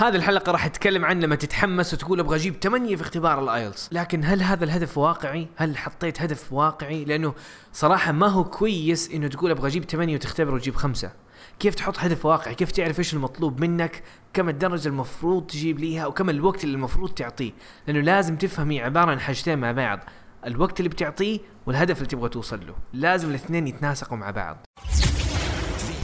هذه 0.00 0.16
الحلقة 0.16 0.52
راح 0.52 0.64
اتكلم 0.64 1.04
عن 1.04 1.20
لما 1.20 1.34
تتحمس 1.36 1.94
وتقول 1.94 2.20
أبغى 2.20 2.36
أجيب 2.36 2.54
8 2.62 2.96
في 2.96 3.02
اختبار 3.02 3.42
الآيلتس، 3.42 3.88
لكن 3.92 4.24
هل 4.24 4.42
هذا 4.42 4.64
الهدف 4.64 4.98
واقعي؟ 4.98 5.48
هل 5.56 5.78
حطيت 5.78 6.22
هدف 6.22 6.52
واقعي؟ 6.52 7.04
لأنه 7.04 7.34
صراحة 7.72 8.12
ما 8.12 8.26
هو 8.26 8.44
كويس 8.44 9.10
إنه 9.10 9.28
تقول 9.28 9.50
أبغى 9.50 9.68
أجيب 9.68 9.84
8 9.84 10.14
وتختبر 10.14 10.54
وتجيب 10.54 10.74
خمسة. 10.74 11.10
كيف 11.58 11.74
تحط 11.74 11.98
هدف 11.98 12.26
واقعي؟ 12.26 12.54
كيف 12.54 12.70
تعرف 12.70 12.98
إيش 12.98 13.14
المطلوب 13.14 13.60
منك؟ 13.60 14.02
كم 14.32 14.48
الدرجة 14.48 14.88
المفروض 14.88 15.46
تجيب 15.46 15.78
ليها 15.78 16.06
وكم 16.06 16.30
الوقت 16.30 16.64
اللي 16.64 16.74
المفروض 16.74 17.10
تعطيه؟ 17.10 17.52
لأنه 17.86 18.00
لازم 18.00 18.36
تفهم 18.36 18.70
هي 18.70 18.80
عبارة 18.80 19.10
عن 19.10 19.20
حاجتين 19.20 19.58
مع 19.58 19.72
بعض. 19.72 20.00
الوقت 20.46 20.80
اللي 20.80 20.88
بتعطيه 20.88 21.38
والهدف 21.66 21.96
اللي 21.96 22.08
تبغى 22.08 22.28
توصل 22.28 22.66
له 22.66 22.74
لازم 22.92 23.30
الاثنين 23.30 23.66
يتناسقوا 23.66 24.16
مع 24.16 24.30
بعض 24.30 24.56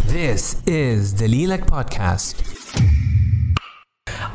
This 0.08 0.54
is 0.66 1.20
دليلك 1.20 1.70
بودكاست 1.70 2.53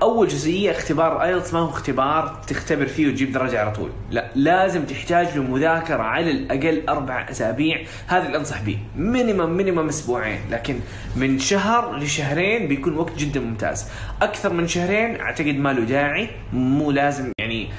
أول 0.02 0.28
جزئية 0.28 0.72
اختبار 0.72 1.24
IELTS 1.24 1.54
ما 1.54 1.60
هو 1.60 1.70
اختبار 1.70 2.42
تختبر 2.48 2.86
فيه 2.86 3.08
وتجيب 3.08 3.32
درجة 3.32 3.60
على 3.60 3.72
طول. 3.72 3.90
لا 4.12 4.32
لازم 4.36 4.86
تحتاج 4.86 5.38
له 5.38 5.44
مذاكره 5.44 6.04
على 6.04 6.32
الأقل 6.32 6.90
أربع 6.90 7.26
أسابيع. 7.30 7.82
هذا 8.08 8.26
اللي 8.26 8.38
أنصح 8.38 8.62
به 8.62 8.78
minimum 8.96 9.58
minimum 9.58 9.88
أسبوعين. 9.88 10.40
لكن 10.52 10.80
من 11.16 11.40
شهر 11.40 11.98
لشهرين 11.98 12.68
بيكون 12.68 12.98
وقت 12.98 13.18
جدا 13.18 13.40
ممتاز. 13.40 13.88
أكثر 14.22 14.54
من 14.54 14.68
شهرين 14.68 15.20
أعتقد 15.20 15.56
ما 15.56 15.74
له 15.74 15.84
داعي. 15.84 16.30
مو 16.54 16.92
لازم 16.92 17.32
يعني 17.40 17.70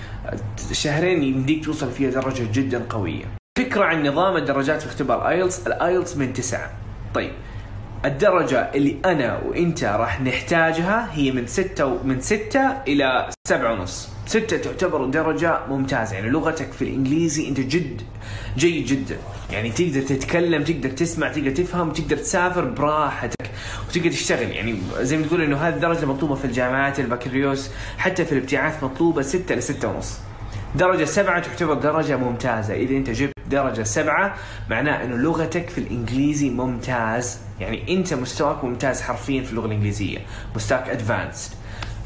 شهرين 0.73 1.23
يمديك 1.23 1.65
توصل 1.65 1.91
فيها 1.91 2.11
درجة 2.11 2.47
جدا 2.53 2.85
قوية. 2.91 3.25
فكرة 3.59 3.85
عن 3.85 4.07
نظام 4.07 4.37
الدرجات 4.37 4.83
في 4.83 4.87
اختبار 4.87 5.29
أيلتس. 5.29 5.67
الأيلتس 5.67 6.17
من 6.17 6.33
تسعة. 6.33 6.71
طيب 7.15 7.33
الدرجة 8.05 8.71
اللي 8.75 8.97
أنا 9.05 9.39
وأنت 9.39 9.85
راح 9.85 10.21
نحتاجها 10.21 11.09
هي 11.13 11.33
من 11.33 11.47
ستة 11.47 12.03
من 12.05 12.21
ستة 12.21 12.61
إلى 12.89 13.31
سبعة 13.49 13.73
ونص. 13.73 14.09
ستة 14.27 14.57
تعتبر 14.57 15.05
درجة 15.05 15.59
ممتازة. 15.69 16.15
يعني 16.15 16.31
لغتك 16.31 16.73
في 16.73 16.83
الإنجليزي 16.83 17.49
أنت 17.49 17.61
جد 17.61 18.03
جيد 18.57 18.87
جدا. 18.87 19.17
يعني 19.51 19.71
تقدر 19.71 20.01
تتكلم 20.01 20.65
تقدر 20.65 20.91
تسمع 20.91 21.33
تقدر 21.33 21.51
تفهم 21.51 21.93
تقدر 21.93 22.17
تسافر 22.17 22.65
براحتك 22.65 23.51
وتقدر 23.89 24.11
تشتغل. 24.11 24.51
يعني 24.51 24.79
زي 25.01 25.17
ما 25.17 25.27
تقول 25.27 25.43
إنه 25.43 25.57
هذه 25.57 25.75
الدرجة 25.75 26.07
مطلوبة 26.07 26.35
في 26.35 26.45
الجامعات 26.45 27.01
البكالوريوس 27.01 27.71
حتى 27.99 28.25
في 28.25 28.33
الابتعاث 28.33 28.85
مطلوبة 28.85 29.23
ستة 29.23 29.55
لستة 29.55 29.89
ونص. 29.89 30.19
درجة 30.75 31.05
سبعة 31.05 31.41
تعتبر 31.41 31.75
درجة 31.75 32.17
ممتازة 32.17 32.75
إذا 32.75 32.97
أنت 32.97 33.11
جبت 33.11 33.33
درجة 33.51 33.83
سبعة 33.83 34.35
معناه 34.71 35.05
أنه 35.05 35.17
لغتك 35.17 35.69
في 35.69 35.79
الإنجليزي 35.79 36.51
ممتاز. 36.51 37.39
يعني 37.61 37.97
أنت 37.97 38.15
مستواك 38.15 38.65
ممتاز 38.65 39.01
حرفيا 39.01 39.43
في 39.43 39.51
اللغة 39.51 39.67
الإنجليزية. 39.67 40.19
مستواك 40.57 40.89
أدفانسد 40.89 41.53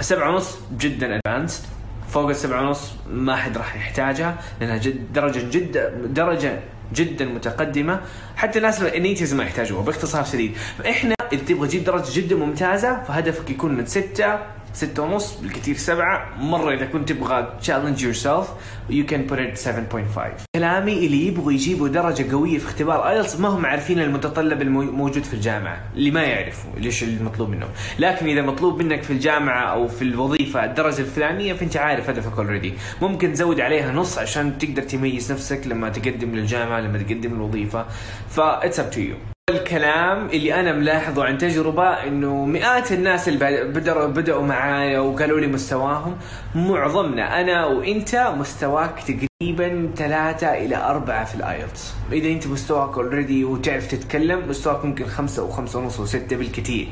سبعة 0.01 0.31
ونص 0.31 0.59
جدا 0.78 1.17
أدفانسد 1.17 1.64
فوق 2.09 2.28
السبعة 2.28 2.67
ونص 2.67 2.92
ما 3.11 3.36
حد 3.36 3.59
راح 3.59 3.77
يحتاجها 3.77 4.36
لأنها 4.61 4.77
جد 4.77 5.12
درجة 5.12 5.51
جدا 5.51 5.89
درجة 6.06 6.61
جدا 6.95 7.25
متقدمة. 7.25 8.01
حتى 8.36 8.58
الناس 8.58 8.83
النيتيز 8.83 9.34
ما 9.34 9.45
يحتاجوها 9.45 9.83
باختصار 9.83 10.25
شديد. 10.25 10.55
فإحنا 10.79 11.14
إذا 11.33 11.45
تبغى 11.45 11.69
تجيب 11.69 11.84
درجة 11.84 12.20
جدا 12.20 12.36
ممتازة 12.36 13.03
فهدفك 13.03 13.51
يكون 13.51 13.75
من 13.75 13.86
ستة 13.86 14.39
ستة 14.75 15.03
ونص 15.03 15.41
بالكثير 15.41 15.77
سبعة. 15.77 16.28
مرة 16.39 16.75
إذا 16.75 16.86
كنت 16.86 17.12
تبغى 17.12 17.58
challenge 17.62 18.00
yourself 18.00 18.47
you 18.91 19.05
can 19.11 19.30
put 19.30 19.39
it 19.39 19.58
7.5 19.64 20.20
كلامي 20.56 21.06
اللي 21.06 21.27
يبغوا 21.27 21.53
يجيبوا 21.53 21.89
درجة 21.89 22.33
قوية 22.33 22.58
في 22.58 22.67
اختبار 22.67 23.08
آيلتس 23.08 23.41
ما 23.41 23.48
هم 23.48 23.67
عارفين 23.67 24.00
المتطلب 24.00 24.62
الموجود 24.62 25.22
في 25.22 25.34
الجامعة 25.34 25.83
اللي 25.95 26.11
ما 26.11 26.22
يعرفوا 26.22 26.70
ليش 26.77 27.02
المطلوب 27.02 27.48
منهم. 27.48 27.69
لكن 27.98 28.27
إذا 28.27 28.42
مطلوب 28.42 28.83
منك 28.83 29.02
في 29.02 29.12
الجامعة 29.12 29.72
أو 29.72 29.89
في 29.89 30.02
الوظيفة 30.02 30.64
الدرجة 30.64 31.00
الفلانية 31.00 31.52
فأنت 31.52 31.77
عارف 31.77 32.11
هدفك 32.11 32.39
already 32.39 32.75
ممكن 33.02 33.33
تزود 33.33 33.61
عليها 33.61 33.92
نص 33.92 34.19
عشان 34.19 34.58
تقدر 34.58 34.83
تميز 34.83 35.33
نفسك 35.33 35.67
لما 35.67 35.89
تقدم 35.89 36.34
للجامعة 36.34 36.80
لما 36.80 36.98
تقدم 36.98 37.33
الوظيفة. 37.33 37.86
ف 38.30 38.40
it's 38.40 38.79
up 38.79 38.95
to 38.95 39.01
you. 39.01 39.33
الكلام 39.51 40.27
اللي 40.27 40.55
أنا 40.61 40.73
ملاحظه 40.73 41.25
عن 41.25 41.39
تجربة 41.39 41.89
إنه 41.89 42.45
مئات 42.45 42.93
الناس 42.93 43.29
اللي 43.29 43.65
بدأوا 43.65 44.07
بدأوا 44.07 44.43
معايا 44.43 44.99
وقالوا 44.99 45.41
لي 45.41 45.47
مستواهم 45.47 46.17
معظمنا 46.55 47.41
أنا 47.41 47.67
وإنت 47.67 48.33
مستواك 48.37 49.03
تقريبا 49.03 49.91
ثلاثة 49.97 50.55
إلى 50.55 50.77
أربعة 50.77 51.25
في 51.25 51.35
الآيلتس. 51.35 51.95
إذا 52.13 52.29
أنت 52.29 52.47
مستواك 52.47 52.95
already 52.98 53.45
وتعرف 53.45 53.87
تتكلم 53.87 54.49
مستواك 54.49 54.85
ممكن 54.85 55.07
خمسة 55.07 55.45
وخمسة 55.45 55.79
ونص 55.79 56.01
وستة 56.01 56.37
بالكثير 56.37 56.89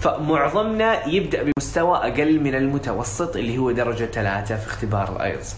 فمعظمنا 0.00 1.06
يبدأ 1.06 1.42
بمستوى 1.42 1.96
أقل 1.96 2.40
من 2.40 2.54
المتوسط 2.54 3.36
اللي 3.36 3.58
هو 3.58 3.70
درجة 3.70 4.04
ثلاثة 4.04 4.56
في 4.56 4.66
اختبار 4.66 5.16
الآيلتس. 5.16 5.56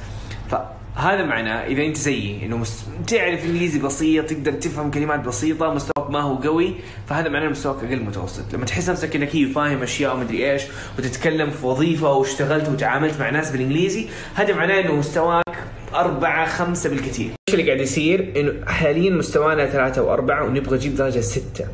ف 0.50 0.54
هذا 0.94 1.22
معناه 1.24 1.66
إذا 1.66 1.82
أنت 1.82 1.96
زيي 1.96 2.46
إنه. 2.46 2.62
تعرف 3.06 3.44
إنجليزي 3.44 3.78
بسيط 3.78 4.26
تقدر 4.26 4.52
تفهم 4.52 4.90
كلمات 4.90 5.20
بسيطة 5.20 5.74
مستواك 5.74 6.10
ما 6.10 6.20
هو 6.20 6.34
قوي 6.34 6.74
فهذا 7.08 7.28
معناه 7.28 7.48
مستواك 7.48 7.84
أقل 7.84 8.00
متوسط. 8.00 8.54
لما 8.54 8.64
تحس 8.64 8.90
نفسك 8.90 9.16
إنك 9.16 9.36
هي 9.36 9.46
فاهم 9.46 9.82
أشياء 9.82 10.16
ومدري 10.16 10.52
إيش 10.52 10.62
وتتكلم 10.98 11.50
في 11.50 11.66
وظيفة 11.66 12.12
واشتغلت 12.12 12.68
وتعاملت 12.68 13.20
مع 13.20 13.30
ناس 13.30 13.50
بالإنجليزي 13.50 14.06
هذا 14.34 14.54
معناه 14.54 14.80
إنه 14.80 14.94
مستواك 14.94 15.58
أربعة 15.94 16.46
خمسة 16.46 16.90
بالكثير. 16.90 17.30
إيش 17.48 17.54
اللي 17.54 17.66
قاعد 17.66 17.80
يصير؟ 17.80 18.32
إنه 18.36 18.66
حاليا 18.66 19.10
مستوانا 19.10 19.66
ثلاثة 19.66 20.02
وأربعة 20.02 20.44
ونبغى 20.44 20.76
نجيب 20.76 20.96
درجة 20.96 21.20
ستة. 21.20 21.66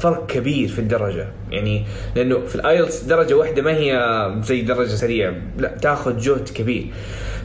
فرق 0.00 0.26
كبير 0.26 0.68
في 0.68 0.78
الدرجة. 0.78 1.28
يعني 1.50 1.84
لأنه 2.16 2.46
في 2.46 2.54
الآيلتس 2.54 3.00
درجة 3.00 3.34
واحدة 3.34 3.62
ما 3.62 3.70
هي 3.70 3.92
زي 4.42 4.62
درجة 4.62 4.94
سريعة. 4.94 5.34
لا 5.58 5.68
تاخذ 5.68 6.18
جهد 6.18 6.48
كبير. 6.48 6.86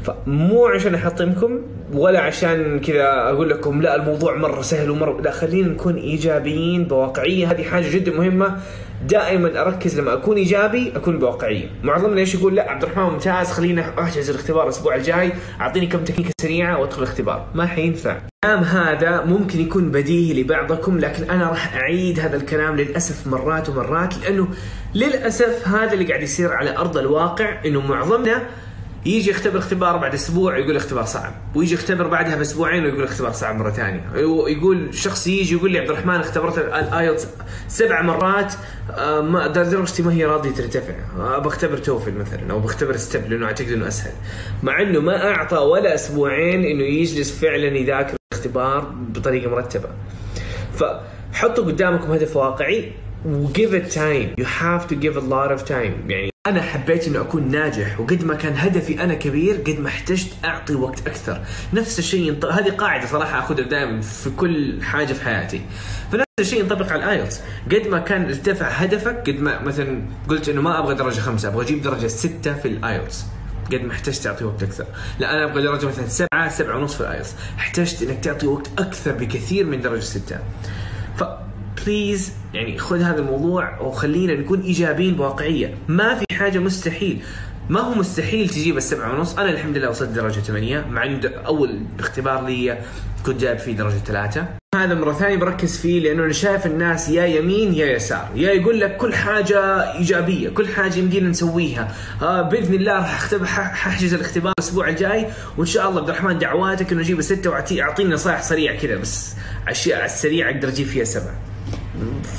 فمو 0.03 0.65
عشان 0.65 0.95
أحطمكم 0.95 1.61
ولا 1.93 2.19
عشان 2.19 2.79
كذا 2.79 3.29
أقول 3.29 3.49
لكم 3.49 3.81
لا 3.81 3.95
الموضوع 3.95 4.35
مرة 4.37 4.61
سهل 4.61 4.89
ومره 4.89 5.21
لا 5.21 5.31
خلينا 5.31 5.67
نكون 5.67 5.95
إيجابيين 5.95 6.83
بواقعية. 6.83 7.51
هذه 7.51 7.63
حاجة 7.63 7.89
جدا 7.91 8.11
مهمة. 8.11 8.57
دائما 9.07 9.61
أركز 9.61 9.99
لما 9.99 10.13
أكون 10.13 10.37
إيجابي 10.37 10.91
أكون 10.95 11.19
بواقعيه 11.19 11.69
معظمنا 11.83 12.19
إيش 12.19 12.35
يقول 12.35 12.55
لا 12.55 12.71
عبد 12.71 12.83
الرحمن 12.83 13.03
ممتاز 13.03 13.51
خلينا 13.51 13.93
أحجز 13.99 14.29
الاختبار 14.29 14.63
الأسبوع 14.63 14.95
الجاي. 14.95 15.31
أعطيني 15.61 15.87
كم 15.87 16.03
تكنيكة 16.03 16.31
سريعة 16.41 16.79
وأدخل 16.79 17.03
الاختبار. 17.03 17.45
ما 17.55 17.65
حينفع. 17.65 18.17
الكلام 18.43 18.63
هذا 18.63 19.25
ممكن 19.25 19.59
يكون 19.59 19.91
بديهي 19.91 20.41
لبعضكم 20.41 20.99
لكن 20.99 21.29
أنا 21.29 21.49
راح 21.49 21.75
أعيد 21.75 22.19
هذا 22.19 22.35
الكلام 22.35 22.75
للأسف 22.75 23.27
مرات 23.27 23.69
ومرات 23.69 24.17
لأنه 24.17 24.47
للأسف 24.95 25.67
هذا 25.67 25.93
اللي 25.93 26.05
قاعد 26.05 26.21
يصير 26.21 26.53
على 26.53 26.77
أرض 26.77 26.97
الواقع 26.97 27.61
إنه 27.65 27.81
معظمنا 27.81 28.43
يجي 29.05 29.29
يختبر 29.29 29.57
اختبار 29.57 29.97
بعد 29.97 30.13
أسبوع 30.13 30.57
يقول 30.57 30.75
اختبار 30.75 31.05
صعب 31.05 31.33
ويجي 31.55 31.73
يختبر 31.73 32.07
بعدها 32.07 32.35
بأسبوعين 32.35 32.83
ويقول 32.83 33.03
اختبار 33.03 33.31
صعب 33.31 33.55
مرة 33.55 33.69
ثانية. 33.69 34.11
يقول 34.47 34.95
شخص 34.95 35.27
يجي 35.27 35.55
يقول 35.55 35.71
لي 35.71 35.79
عبد 35.79 35.89
الرحمن 35.89 36.15
اختبرت 36.15 36.57
الايلتس 36.57 37.27
سبع 37.67 38.01
مرات 38.01 38.53
آه، 38.91 39.21
ما 39.21 39.47
درجتي 39.47 40.03
ما 40.03 40.13
هي 40.13 40.25
راضية 40.25 40.51
ترتفع. 40.51 40.93
ابى 41.17 41.47
أختبر 41.47 41.77
توفل 41.77 42.13
مثلا 42.13 42.51
أو 42.51 42.59
بختبر 42.59 42.97
ستيب 42.97 43.31
لأنه 43.31 43.45
أعتقد 43.45 43.71
إنه 43.71 43.87
أسهل. 43.87 44.13
مع 44.63 44.81
إنه 44.81 44.99
ما 44.99 45.29
أعطى 45.29 45.57
ولا 45.57 45.95
أسبوعين 45.95 46.65
إنه 46.65 46.83
يجلس 46.83 47.39
فعلا 47.39 47.77
يذاكر 47.77 48.15
الاختبار 48.33 48.93
بطريقة 49.09 49.49
مرتبة. 49.49 49.89
فحطوا 50.73 51.65
قدامكم 51.65 52.11
هدف 52.11 52.35
واقعي 52.35 52.91
و 53.25 53.35
give 53.35 53.73
it 53.73 53.93
time. 53.93 54.35
You 54.41 54.45
have 54.61 54.87
to 54.91 54.95
give 54.95 55.15
a 55.17 55.25
lot 55.33 55.51
of 55.57 55.65
time. 55.69 56.09
يعني 56.09 56.32
أنا 56.47 56.61
حبيت 56.61 57.07
انه 57.07 57.21
أكون 57.21 57.51
ناجح 57.51 57.99
وقد 57.99 58.23
ما 58.23 58.35
كان 58.35 58.53
هدفي 58.57 59.03
أنا 59.03 59.13
كبير 59.13 59.55
قد 59.55 59.79
ما 59.79 59.87
احتجت 59.87 60.33
أعطي 60.45 60.75
وقت 60.75 61.07
أكثر. 61.07 61.41
نفس 61.73 61.99
الشيء 61.99 62.27
ينط... 62.27 62.45
هذه 62.45 62.69
قاعدة 62.69 63.07
صراحة 63.07 63.39
اخذها 63.39 63.65
دائما 63.65 64.01
في 64.01 64.29
كل 64.29 64.83
حاجة 64.83 65.13
في 65.13 65.23
حياتي. 65.23 65.61
فنفس 66.11 66.27
الشيء 66.39 66.59
ينطبق 66.59 66.91
على 66.91 67.03
الآيلتس. 67.03 67.41
قد 67.71 67.87
ما 67.87 67.99
كان 67.99 68.25
ارتفع 68.25 68.67
هدفك 68.67 69.29
قد 69.29 69.39
ما 69.39 69.61
مثلا 69.61 70.01
قلت 70.29 70.49
إنه 70.49 70.61
ما 70.61 70.79
أبغى 70.79 70.95
درجة 70.95 71.19
خمسة 71.19 71.47
أبغى 71.47 71.65
أجيب 71.65 71.81
درجة 71.81 72.07
ستة 72.07 72.53
في 72.53 72.67
الآيلتس. 72.67 73.25
قد 73.71 73.81
ما 73.81 73.91
احتجت 73.91 74.23
تعطي 74.23 74.43
وقت 74.43 74.63
أكثر. 74.63 74.85
لا 75.19 75.33
أنا 75.33 75.43
أبغى 75.51 75.63
درجة 75.63 75.85
مثلا 75.85 76.07
سبعة 76.07 76.49
سبعة 76.49 76.77
ونص 76.77 76.95
في 76.95 77.01
الآيلتس. 77.01 77.35
احتجت 77.57 78.01
إنك 78.01 78.19
تعطي 78.19 78.47
وقت 78.47 78.67
أكثر 78.77 79.11
بكثير 79.11 79.65
من 79.65 79.81
درجة 79.81 80.03
ستة. 80.03 80.39
ف 81.17 81.23
please 81.85 82.33
يعني 82.53 82.77
خذ 82.77 83.01
هذا 83.01 83.19
الموضوع 83.19 83.79
وخلينا 83.79 84.33
نكون 84.33 84.61
إيجابيين 84.61 85.15
بواقعية. 85.15 85.75
ما 85.87 86.15
في 86.15 86.25
حاجة 86.33 86.59
مستحيل. 86.59 87.21
ما 87.69 87.79
هو 87.79 87.93
مستحيل 87.93 88.49
تجيب 88.49 88.77
السبعة 88.77 89.15
ونص؟ 89.15 89.37
أنا 89.37 89.49
الحمد 89.49 89.77
لله 89.77 89.89
وصلت 89.89 90.09
درجة 90.09 90.39
ثمانية. 90.39 90.85
مع 90.89 91.05
أن 91.05 91.21
أول 91.45 91.79
اختبار 91.99 92.45
لي 92.45 92.77
كنت 93.25 93.41
جايب 93.41 93.59
فيه 93.59 93.71
درجة 93.71 93.97
ثلاثة. 94.05 94.45
هذا 94.75 94.93
مرة 94.93 95.13
ثانية 95.13 95.37
بركز 95.37 95.77
فيه 95.77 95.99
لأنه 95.99 96.23
أنا 96.23 96.33
شايف 96.33 96.65
الناس 96.65 97.09
يا 97.09 97.25
يمين 97.25 97.73
يا 97.73 97.85
يسار. 97.85 98.29
يا 98.35 98.51
يقول 98.51 98.79
لك 98.79 98.97
كل 98.97 99.13
حاجة 99.13 99.59
إيجابية 99.93 100.49
كل 100.49 100.67
حاجة 100.67 100.95
يمدينا 100.95 101.29
نسويها. 101.29 101.95
آه 102.21 102.41
بإذن 102.41 102.73
الله 102.73 102.99
راح 103.33 103.73
ححجز 103.73 104.13
الاختبار 104.13 104.53
الأسبوع 104.59 104.89
الجاي. 104.89 105.27
وإن 105.57 105.65
شاء 105.65 105.89
الله 105.89 105.99
عبد 105.99 106.09
الرحمن 106.09 106.37
دعواتك 106.37 106.91
إنه 106.91 107.01
أجيب 107.01 107.21
ستة 107.21 107.49
وأعطيني 107.49 108.13
نصائح 108.13 108.41
سريعة 108.41 108.77
كذا 108.77 108.95
بس 108.95 109.35
أشياء 109.67 110.05
السريعة 110.05 110.51
أقدر 110.51 110.67
أجيب 110.67 110.87
فيها 110.87 111.03
سبعة. 111.03 111.35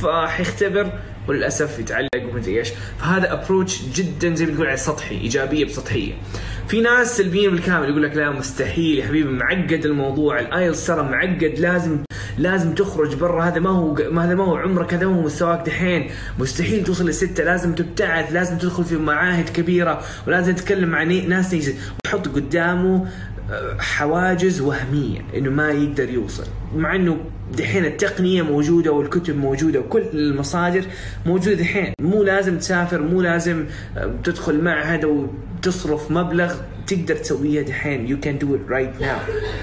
فحيختبر 0.02 0.92
وللأسف 1.28 1.78
يتعلق 1.78 2.08
ومدري 2.32 2.58
إيش. 2.58 2.68
فهذا 3.00 3.32
approach 3.32 3.82
جدا 3.94 4.34
زي 4.34 4.46
ما 4.46 4.54
تقول 4.54 4.66
عليه 4.66 4.76
سطحي 4.76 5.14
إيجابية 5.14 5.64
بسطحية. 5.64 6.12
في 6.68 6.80
ناس 6.80 7.16
سلبيين 7.16 7.50
بالكامل 7.50 7.88
يقول 7.88 8.02
لك 8.02 8.16
لا 8.16 8.30
مستحيل 8.30 8.98
يا 8.98 9.06
حبيبي 9.06 9.28
معقد 9.28 9.84
الموضوع 9.84 10.40
الايلتس 10.40 10.86
ترى 10.86 11.02
معقد 11.02 11.54
لازم 11.58 11.98
لازم 12.38 12.75
تخرج 12.75 13.14
برا 13.14 13.44
هذا 13.44 13.60
ما 13.60 13.70
هو 13.70 13.94
ما 14.10 14.25
هذا 14.25 14.34
ما 14.34 14.44
هو 14.44 14.56
عمرك 14.56 14.94
هذا 14.94 15.06
ما 15.06 15.16
هو 15.16 15.22
مستواك 15.22 15.66
دحين. 15.66 16.10
مستحيل 16.38 16.84
توصل 16.84 17.08
لستة 17.08 17.44
لازم 17.44 17.75
تبتعث 17.75 18.32
لازم 18.32 18.58
تدخل 18.58 18.84
في 18.84 18.96
معاهد 18.96 19.48
كبيرة 19.48 20.02
ولازم 20.26 20.54
تتكلم 20.54 20.88
مع 20.88 21.02
ني- 21.02 21.26
ناس 21.26 21.54
نيجي 21.54 21.75
ويحط 22.06 22.28
قدامه 22.28 23.06
آه، 23.52 23.76
حواجز 23.78 24.60
وهمية 24.60 25.20
إنه 25.36 25.50
ما 25.50 25.70
يقدر 25.70 26.10
يوصل. 26.10 26.44
مع 26.76 26.94
إنه 26.96 27.16
دحين 27.58 27.84
التقنية 27.84 28.42
موجودة 28.42 28.92
والكتب 28.92 29.37
موجودة 29.37 29.80
وكل 29.80 30.02
المصادر 30.14 30.84
موجودة 31.26 31.56
دحين. 31.56 31.92
مو 32.00 32.22
لازم 32.22 32.58
تسافر 32.58 33.02
مو 33.02 33.22
لازم 33.22 33.64
آه، 33.96 34.10
تدخل 34.25 34.60
معهد 34.64 35.04
وتصرف 35.04 36.10
مبلغ. 36.10 36.54
تقدر 36.86 37.16
تسويها 37.16 37.62
دحين. 37.62 38.08
you 38.08 38.20
can 38.20 38.38
do 38.38 38.55
it 38.55 38.61
right 38.70 39.00
now 39.00 39.19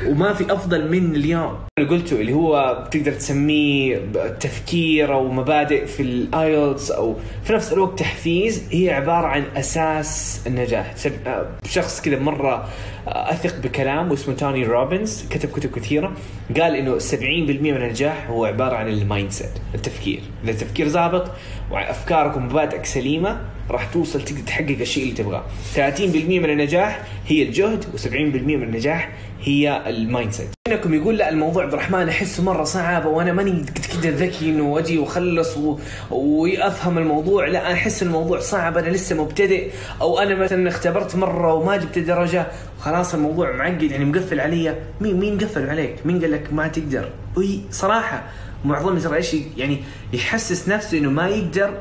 وما 0.07 0.33
في 0.33 0.53
أفضل 0.53 0.91
من 0.91 1.15
اليوم. 1.15 1.55
اللي 1.79 1.89
قلته 1.89 2.21
اللي 2.21 2.33
هو 2.33 2.83
تقدر 2.91 3.11
تسميه 3.11 3.97
تفكير 4.39 5.13
أو 5.13 5.31
مبادئ 5.31 5.85
في 5.85 6.03
الايلتس 6.03 6.91
أو 6.91 7.15
في 7.43 7.53
نفس 7.53 7.73
الوقت 7.73 7.99
تحفيز. 7.99 8.63
هي 8.71 8.89
عبارة 8.89 9.27
عن 9.27 9.43
أساس 9.55 10.41
النجاح. 10.47 10.95
آه، 11.27 11.49
شخص 11.65 12.01
كذا 12.01 12.19
مرة 12.19 12.69
آه، 13.07 13.31
أثق 13.31 13.59
بكلامه 13.63 14.13
اسمه 14.13 14.35
توني 14.35 14.63
روبنز 14.63 15.25
كتب 15.29 15.49
كتب 15.49 15.71
كثيرة. 15.71 16.13
قال 16.61 16.75
إنه 16.75 16.97
70% 16.99 17.71
من 17.71 17.81
النجاح 17.81 18.29
هو 18.29 18.45
عبارة 18.45 18.75
عن 18.75 18.87
ال 18.87 19.31
mindset 19.31 19.49
التفكير. 19.75 20.21
إذا 20.43 20.51
التفكير 20.51 20.87
ظابط 20.89 21.31
وافكارك 21.71 22.37
ومبادئك 22.37 22.85
سليمة 22.85 23.41
راح 23.69 23.85
توصل 23.85 24.21
تقدر 24.21 24.41
تحقق 24.41 24.77
الشيء 24.81 25.03
اللي 25.03 25.15
تبغاه. 25.15 25.43
30% 25.75 25.79
من 26.27 26.49
النجاح 26.49 27.03
هي 27.27 27.43
الجهد 27.43 27.83
و70% 27.83 28.15
من 28.15 28.63
النجاح 28.63 29.11
هي 29.43 29.83
ال 29.87 30.31
mindset 30.31 30.47
إنكم 30.67 30.93
يقول 30.93 31.17
لا 31.17 31.29
الموضوع 31.29 31.63
عبد 31.63 31.73
الرحمن 31.73 32.09
أحسه 32.09 32.43
مرة 32.43 32.63
صعب 32.63 33.05
وأنا 33.05 33.33
ماني 33.33 33.65
كذا 34.03 34.11
ذكي 34.11 34.49
إنه 34.49 34.79
أجي 34.79 34.97
وأخلص 34.97 35.57
و... 35.57 35.79
وافهم 36.11 36.97
الموضوع. 36.97 37.47
لا 37.47 37.73
أحس 37.73 38.03
الموضوع 38.03 38.39
صعب 38.39 38.77
أنا 38.77 38.89
لسه 38.89 39.23
مبتدئ 39.23 39.69
أو 40.01 40.19
أنا 40.19 40.35
مثلا 40.35 40.69
اختبرت 40.69 41.15
مرة 41.15 41.53
وما 41.53 41.77
جبت 41.77 41.99
درجة. 41.99 42.47
وخلاص 42.79 43.13
الموضوع 43.13 43.55
معقد 43.55 43.83
يعني 43.83 44.05
مقفل 44.05 44.39
علي. 44.39 44.75
مين 45.01 45.19
مين 45.19 45.37
قفل 45.37 45.69
عليك؟ 45.69 45.95
مين 46.05 46.21
قال 46.21 46.31
لك 46.31 46.53
ما 46.53 46.67
تقدر؟ 46.67 47.09
وي 47.37 47.61
صراحة 47.71 48.23
معظم 48.65 48.99
ترى 48.99 49.15
إيش 49.15 49.35
يعني 49.57 49.79
يحسس 50.13 50.69
نفسه 50.69 50.97
إنه 50.97 51.09
ما 51.09 51.27
يقدر 51.27 51.73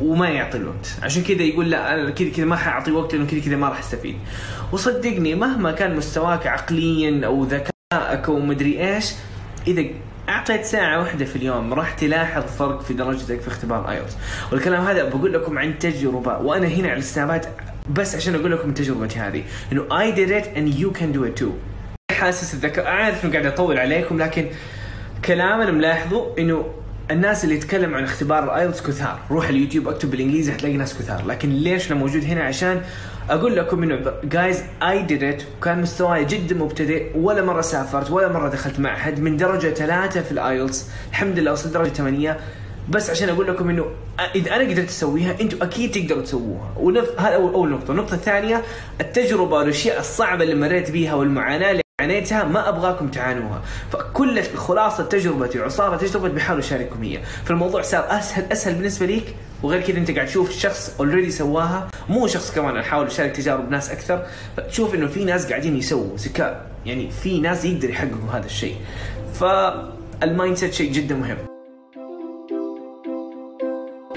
وما 0.00 0.28
يعطي 0.28 0.58
الوقت. 0.58 0.96
عشان 1.02 1.22
كذا 1.22 1.42
يقول 1.42 1.70
لا 1.70 1.94
أنا 1.94 2.10
كذا 2.10 2.28
كذا 2.28 2.44
ما 2.44 2.56
حأعطي 2.56 2.92
وقت 2.92 3.14
لأنه 3.14 3.26
كذا 3.26 3.40
كذا 3.40 3.56
ما 3.56 3.68
راح 3.68 3.78
أستفيد. 3.78 4.16
وصدقني 4.72 5.34
مهما 5.34 5.72
كان 5.72 5.96
مستواك 5.96 6.46
عقليا 6.46 7.26
أو 7.26 7.44
ذكائك 7.44 8.28
أو 8.28 8.38
مدري 8.38 8.94
إيش 8.94 9.12
إذا 9.66 9.84
أعطيت 10.28 10.64
ساعة 10.64 10.98
واحدة 10.98 11.24
في 11.24 11.36
اليوم 11.36 11.74
راح 11.74 11.92
تلاحظ 11.94 12.42
فرق 12.42 12.82
في 12.82 12.94
درجتك 12.94 13.40
في 13.40 13.48
اختبار 13.48 13.90
ايلتس 13.90 14.16
والكلام 14.52 14.84
هذا 14.84 15.04
بقول 15.08 15.32
لكم 15.32 15.58
عن 15.58 15.78
تجربة 15.78 16.38
وأنا 16.38 16.66
هنا 16.66 16.88
على 16.88 16.98
السنابات 16.98 17.46
بس 17.90 18.14
عشان 18.14 18.34
أقول 18.34 18.52
لكم 18.52 18.74
تجربتي 18.74 19.18
هذه. 19.18 19.42
إنه 19.72 19.88
I 19.88 20.14
did 20.16 20.30
it 20.30 20.46
and 20.56 20.80
you 20.80 20.98
can 21.00 21.18
do 21.18 21.24
it 21.24 21.42
too. 21.42 21.52
حاسس 22.12 22.54
الذكاء 22.54 22.86
عارف 22.86 23.24
إنه 23.24 23.32
قاعد 23.32 23.46
أطول 23.46 23.78
عليكم 23.78 24.22
لكن 24.22 24.46
كلام 25.24 25.60
أنا 25.60 25.70
ملاحظه 25.70 26.34
إنه 26.38 26.74
الناس 27.10 27.44
اللي 27.44 27.54
يتكلم 27.54 27.94
عن 27.94 28.04
اختبار 28.04 28.44
الايلتس 28.44 28.82
كثار. 28.82 29.18
روح 29.30 29.48
اليوتيوب 29.48 29.88
اكتب 29.88 30.10
بالإنجليزي 30.10 30.52
حتلاقي 30.52 30.76
ناس 30.76 30.94
كثار. 30.94 31.26
لكن 31.26 31.48
ليش 31.48 31.92
أنا 31.92 32.00
موجود 32.00 32.24
هنا؟ 32.24 32.42
عشان 32.42 32.82
أقول 33.30 33.56
لكم 33.56 33.82
إنه 33.82 34.12
guys 34.24 34.62
I 34.82 35.02
did 35.02 35.22
it 35.24 35.42
وكان 35.58 35.82
مستواي 35.82 36.24
جدا 36.24 36.54
مبتدئ. 36.54 37.06
ولا 37.14 37.44
مرة 37.44 37.60
سافرت 37.60 38.10
ولا 38.10 38.32
مرة 38.32 38.48
دخلت 38.48 38.80
معهد. 38.80 39.20
من 39.20 39.36
درجة 39.36 39.74
ثلاثة 39.74 40.22
في 40.22 40.32
الايلتس 40.32 40.86
الحمد 41.10 41.38
لله 41.38 41.52
وصلت 41.52 41.74
درجة 41.74 41.88
ثمانية. 41.88 42.40
بس 42.88 43.10
عشان 43.10 43.28
أقول 43.28 43.46
لكم 43.46 43.70
إنه 43.70 43.86
إذا 44.34 44.56
أنا 44.56 44.70
قدرت 44.70 44.88
أسويها 44.88 45.40
أنتم 45.40 45.62
أكيد 45.62 45.90
تقدروا 45.90 46.22
تسووها. 46.22 46.74
ونف... 46.76 47.20
هذا 47.20 47.34
أول 47.34 47.70
نقطة. 47.70 47.90
النقطة 47.90 48.14
الثانية 48.14 48.62
التجربة 49.00 49.56
والأشياء 49.56 50.00
الصعبة 50.00 50.44
اللي 50.44 50.54
مريت 50.54 50.90
بيها 50.90 51.14
والمعاناة 51.14 51.70
اللي 51.70 51.81
عانيتها 52.02 52.44
ما 52.44 52.68
أبغاكم 52.68 53.08
تعانوها. 53.08 53.62
فكل 53.92 54.42
خلاصة 54.42 55.04
تجربتي 55.04 55.60
وعصارة 55.60 55.96
تجربه 55.96 56.28
بحاول 56.28 56.58
أشارككم 56.58 57.02
هي 57.02 57.20
فالموضوع 57.44 57.82
صار 57.82 58.06
اسهل 58.10 58.52
أسهل 58.52 58.74
بالنسبة 58.74 59.06
ليك. 59.06 59.36
وغير 59.62 59.80
كذا 59.80 59.98
أنت 59.98 60.10
قاعد 60.10 60.26
تشوف 60.26 60.50
شخص 60.50 60.96
اوريدي 61.00 61.30
سواها. 61.30 61.88
مو 62.08 62.26
شخص 62.26 62.54
كمان 62.54 62.76
احاول 62.76 63.06
اشارك 63.06 63.36
تجارب 63.36 63.70
ناس 63.70 63.90
أكثر. 63.90 64.26
فتشوف 64.56 64.94
إنه 64.94 65.06
في 65.06 65.24
ناس 65.24 65.46
قاعدين 65.46 65.76
يسووا 65.76 66.16
ذكاء. 66.16 66.66
يعني 66.86 67.10
في 67.10 67.40
ناس 67.40 67.64
يقدر 67.64 67.90
يحققوا 67.90 68.32
هذا 68.32 68.46
الشيء. 68.46 68.76
فال 69.34 70.56
mindset 70.56 70.74
شيء 70.74 70.92
جدا 70.92 71.14
مهم. 71.14 71.51